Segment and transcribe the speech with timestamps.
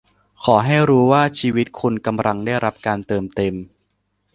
[0.43, 3.53] ขอให้รู้ว่าชีวิตคุณกำลังได้รับการเติมเต็ม